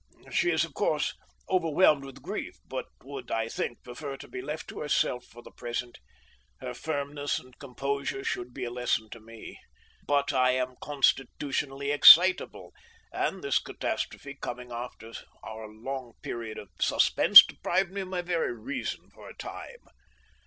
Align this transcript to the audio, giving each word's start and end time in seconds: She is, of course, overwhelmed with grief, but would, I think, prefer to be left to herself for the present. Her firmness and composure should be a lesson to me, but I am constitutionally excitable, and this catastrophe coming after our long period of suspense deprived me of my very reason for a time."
She 0.31 0.49
is, 0.49 0.65
of 0.65 0.73
course, 0.73 1.13
overwhelmed 1.47 2.03
with 2.05 2.23
grief, 2.23 2.55
but 2.67 2.85
would, 3.03 3.29
I 3.29 3.47
think, 3.47 3.83
prefer 3.83 4.17
to 4.17 4.27
be 4.27 4.41
left 4.41 4.67
to 4.69 4.79
herself 4.79 5.27
for 5.27 5.43
the 5.43 5.51
present. 5.51 5.99
Her 6.59 6.73
firmness 6.73 7.37
and 7.37 7.55
composure 7.59 8.23
should 8.23 8.51
be 8.51 8.63
a 8.63 8.71
lesson 8.71 9.11
to 9.11 9.19
me, 9.19 9.59
but 10.07 10.33
I 10.33 10.53
am 10.53 10.73
constitutionally 10.81 11.91
excitable, 11.91 12.73
and 13.11 13.43
this 13.43 13.59
catastrophe 13.59 14.39
coming 14.41 14.71
after 14.71 15.13
our 15.43 15.67
long 15.71 16.13
period 16.23 16.57
of 16.57 16.71
suspense 16.79 17.45
deprived 17.45 17.91
me 17.91 18.01
of 18.01 18.07
my 18.07 18.23
very 18.23 18.57
reason 18.59 19.07
for 19.11 19.29
a 19.29 19.35
time." 19.37 19.85